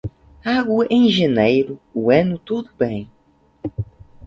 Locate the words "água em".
0.43-1.09